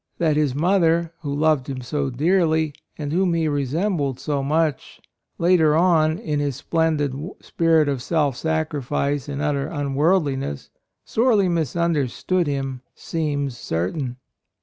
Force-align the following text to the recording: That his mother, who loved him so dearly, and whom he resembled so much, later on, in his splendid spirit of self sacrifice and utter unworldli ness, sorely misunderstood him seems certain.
That 0.17 0.35
his 0.35 0.55
mother, 0.55 1.13
who 1.21 1.31
loved 1.31 1.69
him 1.69 1.81
so 1.81 2.09
dearly, 2.09 2.73
and 2.97 3.13
whom 3.13 3.35
he 3.35 3.47
resembled 3.47 4.19
so 4.19 4.41
much, 4.41 4.99
later 5.37 5.75
on, 5.75 6.17
in 6.17 6.39
his 6.39 6.55
splendid 6.55 7.13
spirit 7.39 7.87
of 7.87 8.01
self 8.01 8.35
sacrifice 8.35 9.29
and 9.29 9.43
utter 9.43 9.67
unworldli 9.67 10.39
ness, 10.39 10.71
sorely 11.05 11.49
misunderstood 11.49 12.47
him 12.47 12.81
seems 12.95 13.55
certain. 13.59 14.17